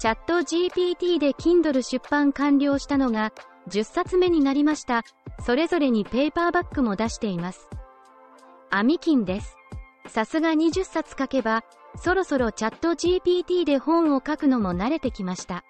[0.00, 3.34] チャット GPT で Kindle 出版完了したのが
[3.68, 5.02] 10冊目になりました。
[5.44, 7.68] それぞれにペーパーバッグも出しています。
[8.70, 9.58] アミキンです。
[10.08, 11.64] さすが20冊書けば、
[11.96, 15.64] そろそろチャット GPT で本を書くのも慣れてきました。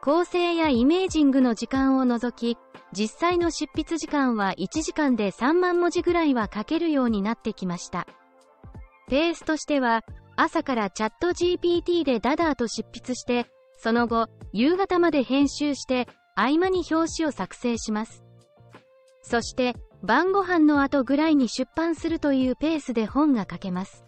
[0.00, 2.58] 構成やイメージングの時間を除き、
[2.92, 8.06] 実際の執筆時間は1時間で3万文字ぐらいは書けるようになってきました。
[9.10, 10.04] ペースとしては、
[10.36, 13.46] 朝からチャット GPT でダダーと執筆して、
[13.78, 18.22] その後、夕方まで編集して、合間に表紙を作成します。
[19.22, 24.04] そして、晩ご飯の後ぐらいに出版するというペースで本が書けます。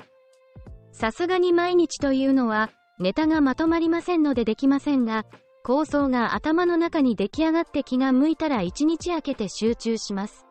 [0.93, 5.25] さすがに毎日というのは、ネタがまとまりませんのでできませんが、
[5.65, 10.47] 構想が頭の中に出来上がって気が向いたら1日空けて集中します。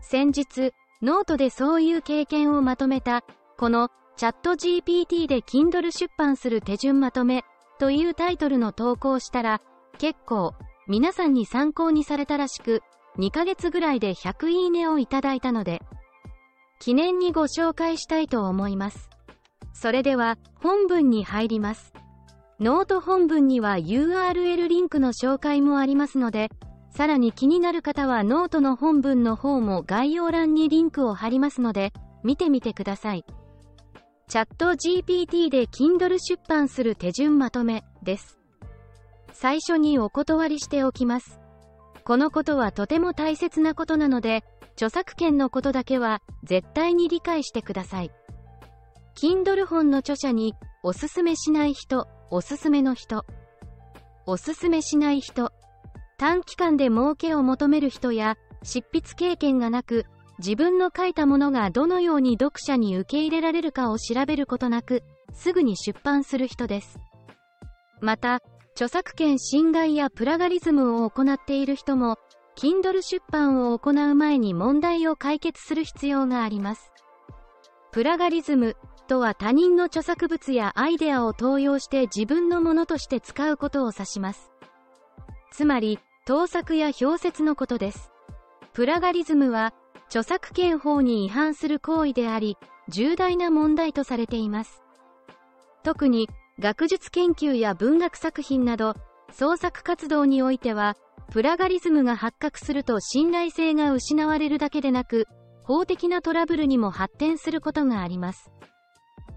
[0.00, 3.22] 先日、ノートでそういう経験をまとめた、
[3.56, 7.42] このチャット GPT で Kindle 出版する手順まとめ
[7.78, 9.62] というタイトルの投稿したら、
[9.96, 10.52] 結構
[10.86, 12.82] 皆さんに参考にされたらしく、
[13.18, 15.80] 2ヶ月ぐらいで100いいねをいただいたので、
[16.80, 19.08] 記念にご紹介したいと思います。
[19.72, 21.94] それでは本文に入ります。
[22.60, 26.50] ノート本文には URL リンクの紹介もありますので、
[26.90, 33.24] さらに気になる方はノートの本文の方も概要欄にリンクを貼りますので、見てみてください。
[34.30, 38.38] ChatGPT で Kindle 出版する手順まとめです。
[39.32, 41.40] 最初にお断りしておきます。
[42.04, 48.12] このことはとても大切なことなので、著作権のことだけは絶対に理解してください。
[49.20, 53.24] Kindle 本の著者におすすめしない人、おすすめの人、
[54.26, 55.50] おすすめしない人、
[56.18, 60.06] 短期間で儲けを求める人や執筆経験がなく
[60.40, 65.02] 自分の書いたものがどのように読者に受け入れられるかを調べることなく、
[65.34, 66.98] すぐに出版する人です。
[68.00, 68.40] また、
[68.72, 72.16] 著作権侵害やプラガリズムを行っている人も、
[72.56, 76.90] Kindle 出版を行う前に問題を解決する必要があります。
[77.92, 78.76] プラガリズム
[79.08, 84.50] とは他人の著作物やアイデアを盗用して自分のものとして使うことを指します。
[85.52, 88.10] つまり、盗作や表説のことです。
[88.72, 89.74] プラガリズムは、
[90.10, 94.82] 著作権法に違反する行為であり、重大な問題とされています。
[95.84, 96.28] 特に、
[96.58, 98.96] 学術研究や文学作品など、
[99.30, 100.96] 創作活動においては、
[101.30, 105.28] プラガリズムが発覚すると信頼性が失われるだけでなく、
[105.62, 108.50] 法的なトラブルにも発展することがあります。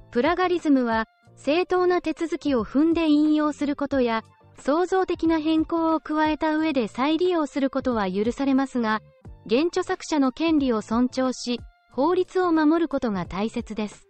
[0.09, 1.05] プラガリズムは、
[1.35, 4.23] 正当な手続きを踏んで引用することや、
[4.57, 9.01] 創造的な変更を加えた上で再利用することは許されますが、
[9.49, 11.59] 原著作者の権利を尊重し、
[11.91, 14.07] 法律を守ることが大切です。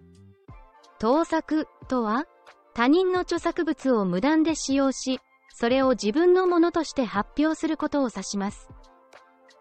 [0.99, 2.25] 盗作とは、
[2.73, 5.19] 他人の著作物を無断で使用し、
[5.55, 8.69] それを自分のものとして発表することを指します。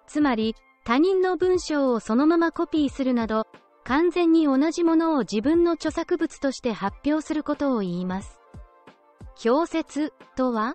[0.06, 3.46] つまり、他人の文章をそのままコピーするなど、
[3.84, 8.40] 完全に同じものを自分の著作物として発表することを言います。
[9.44, 10.74] 表説とは、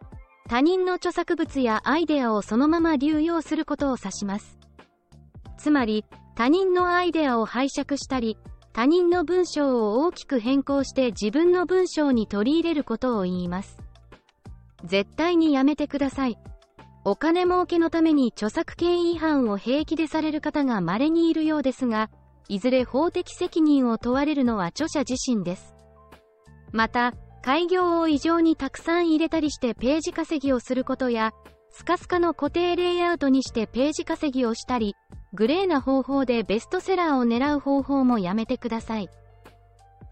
[0.50, 4.58] 他人の著作物やアイデアをそのまま流用することを指します。
[5.58, 8.38] つまり、他人のアイデアを拝借したり、
[8.74, 13.78] 他人の文章を大きく変更して自分の文章に取り入れることを言います。
[14.84, 16.38] 絶対にやめてください。
[17.04, 22.10] お金儲けのために著作権違反を平気でされる方が稀にいるようですが、
[22.50, 25.76] いずれ法的責任を問われるのは著者自身です。
[26.72, 31.32] また、開業を異常にたくさん入れたりしてページ稼ぎをすることや、
[31.72, 34.96] スカスカの固定レイアウトにしてページ稼ぎをしたり、
[35.34, 39.10] グレーな方法でベストセラーを狙う方法もやめてください。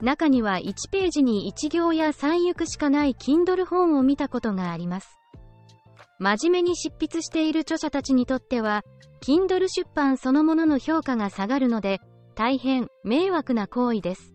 [0.02, 5.18] 中には1ページに1行や3行しかない Kindle 本を見たことがあります。
[6.20, 8.84] 真面目に執筆している著者たちにとっては、
[9.22, 12.00] Kindle 出版そのものの評価が下がるので、
[12.36, 14.34] 大変迷惑な行為です。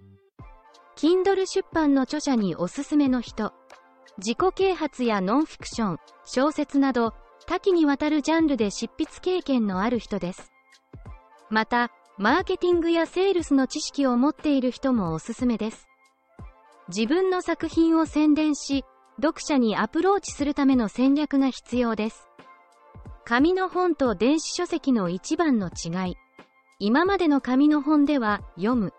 [0.96, 3.52] Kindle 出版の著者におすすめの人。
[4.18, 7.14] 自己啓発やノンフィクション、小説など、
[7.46, 10.50] 多岐にわたるジャンルで執筆経験のある人です。
[11.50, 15.88] また、マーケティングやセールスの知識を持っている人もおすすめです。
[16.88, 18.84] 自分の作品を宣伝し、
[19.16, 22.28] 読者にアプローチするための戦略が必要です。
[23.24, 26.16] 紙の本と電子書籍の一番の違い。
[26.78, 28.92] 今までの紙の本では、読む、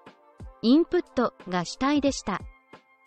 [0.62, 2.42] インプットが主体でした。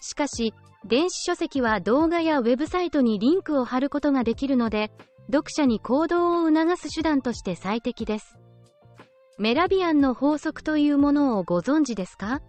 [0.01, 0.55] しかし、
[0.85, 4.91] 電子書籍は動画やウェブサイトにリンクを貼ることができるので、
[5.27, 8.39] 読者に行動を促す手段として最適です。
[9.37, 12.41] メラビアンの法則というものをご存知ですか？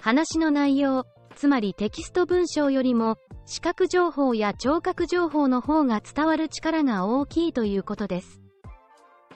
[0.00, 1.04] 話の内容、
[1.36, 8.40] つまりテキスト文章よりも視覚情報や聴覚情報の方が伝わる力が大きいということです。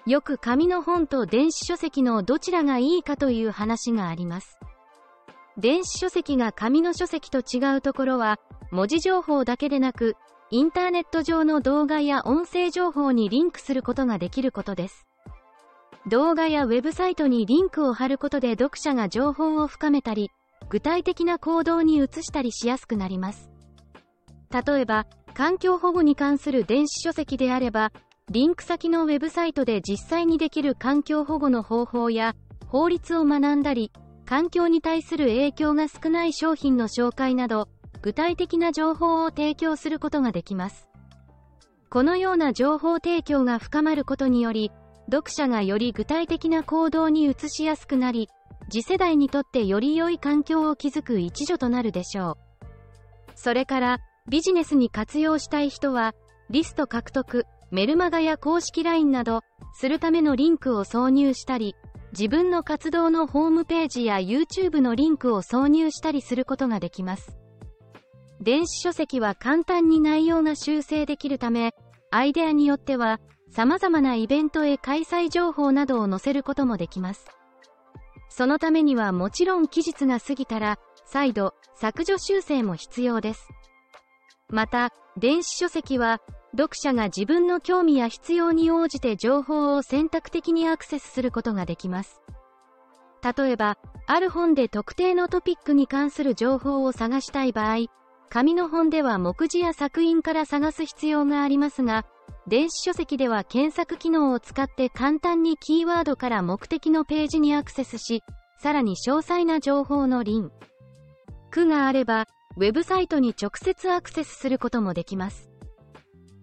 [0.06, 4.58] よく紙の本と電子書籍のどちらがいいかという話があります。
[5.58, 8.38] 電子書籍が紙の書籍と違うところは、
[8.70, 10.16] 文字情報だけでなく、
[10.50, 15.05] インターネット上の動画や音声情報にリンクすることができることです。
[16.08, 20.30] 動画やウェブサイトにリンクを貼ることで読者が情報を深めたり、
[20.68, 23.50] 具体的な行動に移したりしやすくなります。
[24.52, 27.92] 例えば、環境保護に関する電子書籍であれば、
[28.30, 32.34] リンク先のウェブサイトで実際にできる環境保護の方法や
[32.68, 33.90] 法律を学んだり、
[34.24, 37.68] 環境に対する影響が少ない商品の紹介など、
[38.02, 40.88] 具体的な情報を提供することができます。
[41.90, 44.70] このような情報提供が深まることにより、
[45.06, 48.28] 読者がより具体的な行動に移しやすくなり、
[48.68, 52.36] 次世代にとってより良い環境を築く一助となるでしょう。
[53.34, 53.98] それから、
[54.28, 56.14] ビジネスに活用したい人は、
[56.50, 59.42] リスト獲得、メルマガや公式 LINE など、
[59.74, 61.76] するためのリンクを挿入したり、
[62.12, 67.36] 自分の活動のホームページや YouTube のリンクを挿入したりすることができます。
[68.40, 71.74] 電子書籍は簡単に内容が修正できるため、
[72.10, 73.20] アイデアによっては、
[73.50, 77.26] 様々なイベントへ開催情報などを載せることもできます。
[78.28, 83.48] そのためにはもちろん期日が過ぎたら、再度、削除修正も必要です。
[84.48, 86.20] また、電子書籍は、
[86.52, 92.20] 読者が自分の興味や必要に応じて情報を選択的にアクセスすることができます。
[93.36, 97.86] 例えば、ある本で特定のトピックに関する情報を探したい場合、
[98.28, 102.06] 紙の本では目次や作品から探す必要がありますが、
[102.46, 108.22] 電子書籍では検索機能を使って簡単にキーワードから目的のページにアクセスし、
[108.62, 110.50] さらに詳細な情報のリン
[111.50, 112.26] クがあれば、
[112.56, 115.50] ウェブサイトに直接アクセスすることもできます。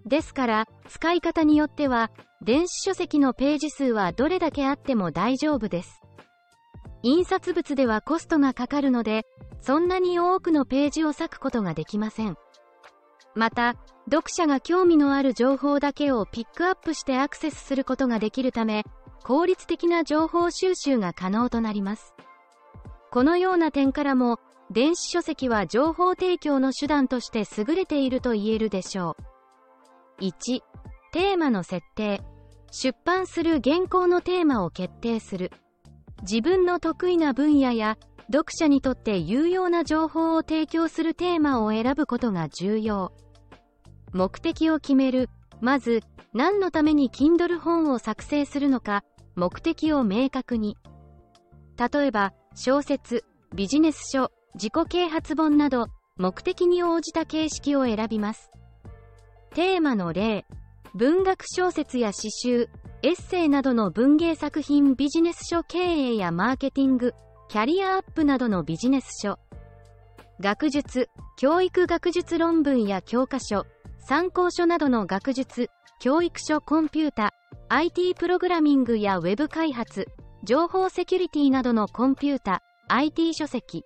[0.05, 6.01] ですから、使い方によっては、電子書籍のページ数はどれだけあっても大丈夫です。
[7.01, 9.25] 印刷物ではコストがかかるので、
[9.61, 12.37] そんなに多くのページを割くことができません。
[13.35, 13.75] また、
[14.05, 18.83] 読者が興味のある情報だけをピックアップしてアクセスすることができるため、
[19.23, 22.13] 効率的な情報収集が可能となります。
[23.11, 24.39] このような点からも、
[24.71, 29.15] 電子書籍は情報提供の手段として優れていると言えるでしょ
[30.19, 30.23] う。
[30.25, 30.61] 1、
[31.11, 32.21] テーマの設定。
[32.71, 35.51] 出版する原稿のテーマを決定する。
[36.23, 37.97] 自分の得意な分野や
[38.27, 43.11] 読者にとって有用な情報を提供するテーマを選ぶことが重要。
[44.13, 45.29] 目的を決める。
[45.61, 46.01] まず、
[46.33, 49.03] 何のために Kindle 本を作成するのか、
[49.35, 50.77] 目的を明確に。
[51.77, 53.23] 例えば、小説、
[53.55, 55.87] ビジネス書、自己啓発本など、
[56.17, 58.51] 目的に応じた形式を選びます。
[59.55, 60.45] テーマの例、
[60.95, 62.69] 文学小説や詩集、
[63.01, 67.13] エッセイなどの文芸作品ビジネス書経営やマーケティング、
[67.53, 69.37] キャリアアップなどのビジネス書。
[70.39, 73.67] 学術、教育学術論文や教科書、
[73.99, 75.69] 参考書などの学術、
[75.99, 77.35] 教育書コンピュータ、
[77.69, 80.07] IT プログラミングやウェブ開発、
[80.43, 83.85] 情報セキュリティなどのコンピュータ、IT 書籍。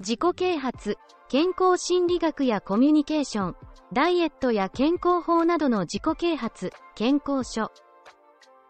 [0.00, 0.98] 自己啓発、
[1.30, 3.56] 健康心理学やコミュニケーション、
[3.94, 7.72] ダイエットや健康法などの自己啓発、健康書。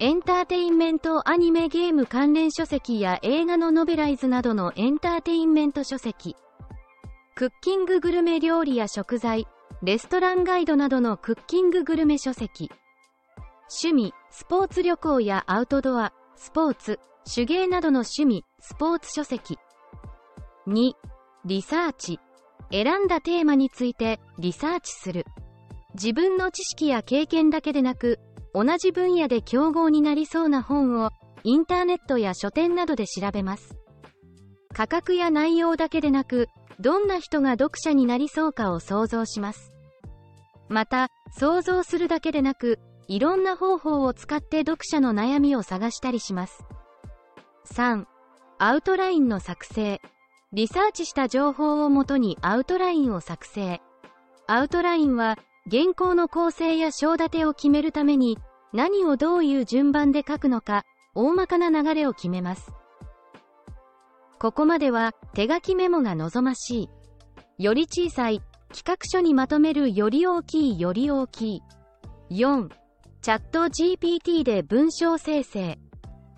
[0.01, 6.37] エンターテインメントアニメゲーム関連書籍や映画のノベライズなどのエンターテインメント書籍。
[7.35, 9.49] クッキンググルメ料理や食材、
[9.83, 12.71] レストランガイドなどのクッキンググルメ書籍。
[13.83, 17.01] 趣味、スポーツ旅行やアウトドア、スポーツ、
[17.35, 19.59] 手芸などの趣味、スポーツ書籍。
[20.69, 20.93] 2、
[21.45, 22.21] リサーチ。
[22.71, 25.27] 選んだテーマについてリサーチする。
[25.95, 28.21] 自分の知識や経験だけでなく、
[28.55, 31.11] 同じ分野で競合になりそうな本を
[31.45, 33.77] インターネットや書店などで調べます。
[34.75, 36.49] 価格や内容だけでなく、
[36.81, 39.73] どんな人が読者になりそうかを想像します。
[40.69, 42.79] また、想像するだけでなく、
[43.09, 46.65] いろんな方法を使って読者の悩みを探したりします。
[47.73, 48.05] 3.
[48.59, 50.01] アウトラインの作成。
[50.53, 53.81] リサーチした情報をもとにアウトラインを作成。
[54.47, 55.39] アウトラインは、
[55.71, 58.39] 原稿の構成や章立てを決めるために、
[58.73, 60.85] 何をどういう順番で書くのか、
[61.15, 62.73] 大まかな流れを決めます。
[64.39, 66.89] ここまでは、手書きメモが望まし
[67.59, 67.63] い。
[67.63, 68.41] より小さい、
[68.73, 71.63] 企画書にまとめるより大きいより大きい。
[72.31, 72.69] 4.
[73.21, 75.79] チャット GPT で文章生成。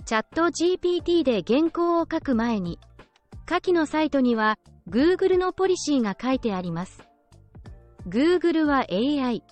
[0.06, 2.80] チャット GPT で原稿を書く前に、
[3.46, 4.58] 下記のサイトには
[4.88, 7.10] Google のポリシーが書いてあります。
[8.09, 9.42] Google は AI、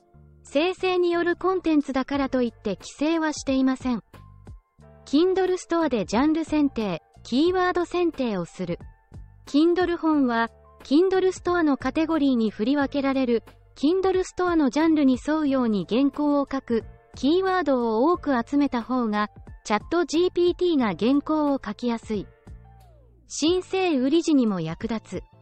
[0.43, 4.03] 生成によるコンテンツだからといって規制はしていません。
[5.05, 8.79] Kindle ストアでジャンル選定、キーワード選定をする。
[9.47, 10.49] Kindle 本は、
[10.83, 13.43] Kindle ストアのカテゴリーに振り分けられる、
[13.77, 19.29] Kindle ストアのジャンルに沿うように原稿を書く、キーワードを多く集めた方が、
[19.65, 22.27] チャット GPT が原稿を書きやすい。
[23.27, 25.38] 申請売り時にも役立つ。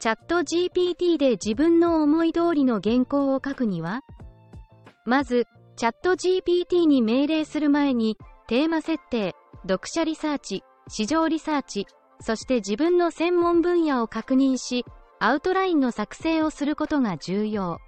[0.00, 4.02] チャット GPT で自分の思い通りの原稿を書くには？
[5.06, 5.46] まず、
[5.76, 11.86] チャット GPT に命令する前に、テーマ設定、読者リサーチ、市場リサーチ、
[12.20, 14.84] そして自分の専門分野を確認し、
[15.20, 17.78] アウトラインの作成をすることが重要。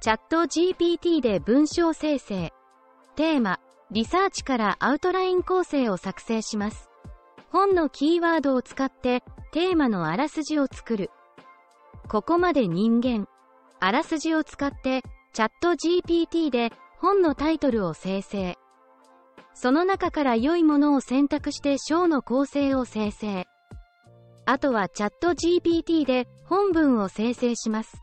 [0.00, 2.52] チャット GPT で文章生成、
[3.14, 3.60] テーマ、
[3.92, 6.88] リサーチからアウトライン構成を作成します。
[7.50, 11.10] 本のキーワードを使ってテーマのあらすじを作る。
[12.08, 13.28] ここまで人間。
[13.80, 15.02] あらすじを使って
[15.34, 18.56] チャット GPT で本のタイトルを生成。
[19.52, 23.46] その中から良いものを選択して章の構成を生成。
[24.46, 28.00] あとはチャット GPT で本文を生成します。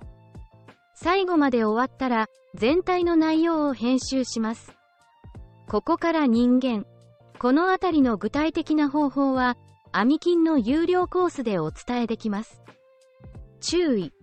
[0.93, 4.75] 最後まで終わったら全体の内容を編集します。
[5.67, 6.85] ここから人間。
[7.39, 9.57] このあたりの具体的な方法は、
[9.91, 12.61] アミキンの有料コースでお伝えできます。
[13.59, 14.13] 注意。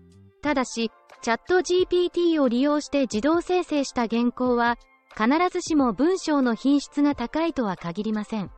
[0.42, 0.90] ただし、
[1.22, 4.78] チャット GPT を利用して自動生成した原稿は、
[5.16, 8.50] 必ずしも文章の品質が高いとは限りません。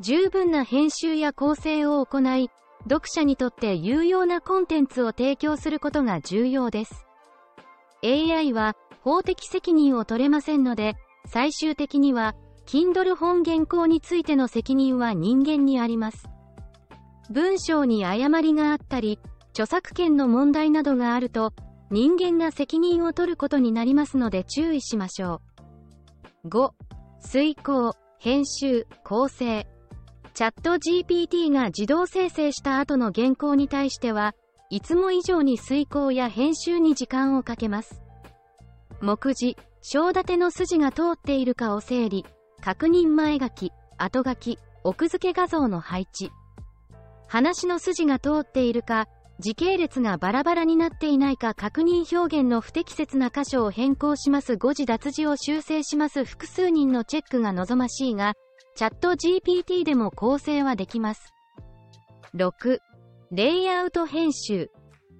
[0.00, 2.50] 十分な編集や構成を行い、
[2.84, 7.06] 読者にとって有用なコンテンツを提供することが重要です。
[8.04, 10.94] AI は法的責任を取れませんので、
[11.26, 12.34] 最終的には、
[12.66, 16.28] Kindle 本原稿についての責任は人間にあります。
[17.30, 19.18] 文章に誤りがあったり、
[19.50, 21.52] 著作権の問題などがあると、
[21.90, 25.42] 人間が責任を取ることになりますので注意しましょ
[26.44, 26.48] う。
[26.48, 26.70] 5、
[27.20, 29.66] 遂行、編集、構成。
[30.34, 34.34] チャット GPT が自動生成した後の原稿に対しては、
[34.70, 38.02] いつも以上に遂行や編集に時間をかけます。
[39.02, 42.24] 目次、章立ての筋が通っているかを整理、
[42.62, 46.30] 確認前書き、後書き、奥付け画像の配置。
[47.26, 49.08] 話の筋が通っているか、
[49.40, 58.34] 時系列がバラバラになっていないか確認表現の不適切な箇所を変更します誤字脱字を修正します複数人のチェックが望ましいが、
[58.76, 61.34] チャット GPT でも構成はできます。
[62.36, 62.78] 6.
[63.32, 64.70] レイアウト編集。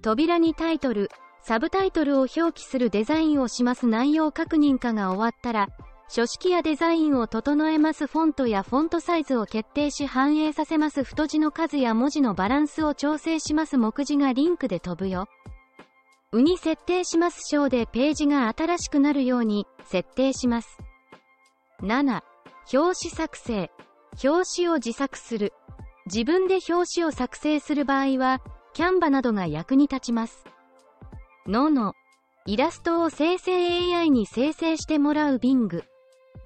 [0.01, 1.09] 扉にタイトル、
[1.41, 5.67] サブタイトルを表記するデザインをします内容確認化が終わったら、
[6.15, 15.27] 書式やデザインを整えますフォントやフォントサイズを決定し反映させます太字の数や文字のバランスを調整します目次がリンクで飛ぶよ。
[16.31, 20.77] うに設定します章でページが新しくなるように設定します。
[21.81, 22.21] 7.
[22.71, 23.71] 表紙作成。
[24.23, 25.51] 表紙を自作する。
[26.05, 28.39] 自分で表紙を作成する場合は、
[28.73, 30.45] キャンバなどが役に立ちます。
[31.47, 31.95] のの、
[32.45, 35.83] イラストを生成 AI に生成してもらう Bing。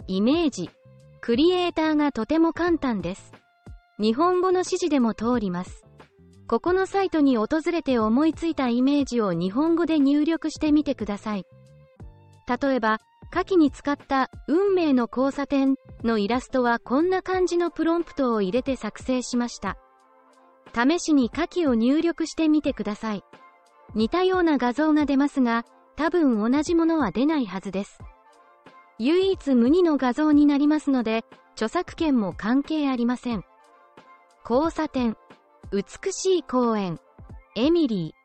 [0.10, 0.70] イメージ。
[1.20, 3.34] クリエイターがとても簡単です。
[4.00, 5.84] 日本語の指示でも通ります。
[6.48, 11.46] ここのサイトに訪れて思いついたイメージを日本語で入力してみてください。
[12.48, 13.00] 例えば、
[13.32, 19.78] 下記に使った運命の交差点のイラストはこんな感じのプロンプトを入れて作成しました。
[20.74, 23.24] 試しに下記を入力してみてください。
[23.94, 25.66] 似たような画像が出ますが、
[25.98, 28.00] 多分同じものは出ないはずです。
[29.00, 31.24] 唯一無二の画像になりますので、
[31.54, 33.44] 著作権も関係ありません。
[34.50, 35.16] 交差点、
[35.72, 37.00] 美しい公園、
[37.56, 38.16] エミリ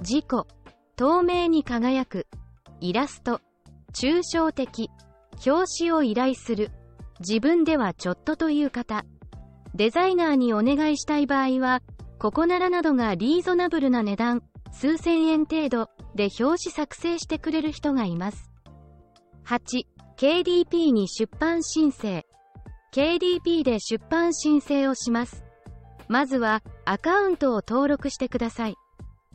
[0.00, 0.46] ー、事故、
[0.96, 2.26] 透明に輝く、
[2.80, 3.40] イラスト、
[3.92, 4.90] 抽象的、
[5.46, 6.70] 表紙を依頼する、
[7.20, 9.04] 自分ではちょっとという方、
[9.74, 11.80] デザイナーにお願いしたい場合は、
[12.18, 18.50] ここならなどがリーゾナブルな値段、数千円程度で表紙作成してくれる人がいます。
[19.46, 19.86] 8、
[20.20, 22.26] KDP に出版申請。
[22.92, 25.44] KDP で出版申請をします。
[26.08, 28.74] まずは、アカウントを登録してください。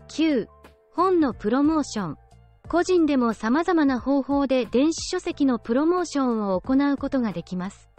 [0.10, 0.46] 9、
[0.94, 2.18] 本のプロモーション。
[2.70, 7.90] 個人でも様々な方法で電子書籍のプロモーションを行うことができます。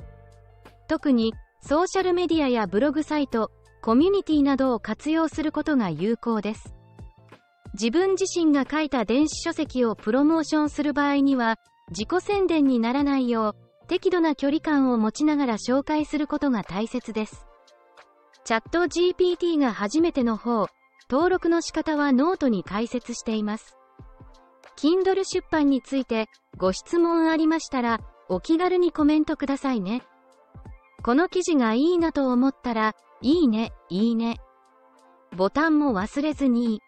[0.87, 3.51] 特に、ソーシャルメディアやブログサイト、
[3.83, 6.73] コミュニティなどを活用することが有効です。
[7.73, 11.59] 自分自身が書いた電子書籍をプロモーションする場合には、
[11.91, 17.47] 自己宣伝にならないよう、適度な距離感を持ちながら紹介することが大切です。
[18.45, 20.67] ChatGPT が初めての方、
[21.09, 23.77] 登録の仕方はノートに解説しています。
[24.77, 26.27] Kindle 出版について
[26.57, 30.03] ご質問ありましたら、お気軽にコメントくださいね。
[31.03, 34.39] この記事がいいなと思ったら、いいね、いいね。
[35.37, 36.81] ボタンも忘れずに。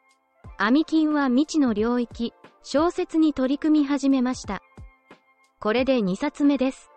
[0.59, 4.61] アミキンは未知の領域、小説に取り組み始めました。
[5.61, 6.88] これで2冊目です。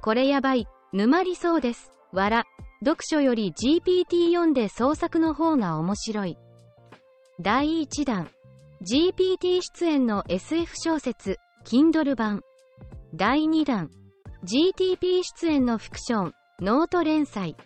[0.00, 1.90] これやばい、沼りそうです。
[2.12, 2.44] わら。
[2.84, 6.38] 読書より GPT 読んで創作の方が面白い。
[7.40, 8.28] 第1弾。
[8.82, 12.42] GPT 出演の SF 小説、Kindle 版。
[13.12, 13.90] 第2弾。
[14.44, 17.56] GTP 出演のフィクション、ノート連載。